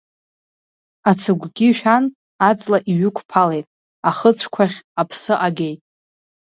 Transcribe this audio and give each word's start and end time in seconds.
Ацыгәгьы 1.09 1.67
шәан, 1.77 2.05
аҵла 2.49 2.77
иҩықәԥалеит, 2.91 3.65
ахыцәқәахь 4.09 4.77
аԥсы 5.01 5.33
агеит. 5.45 5.79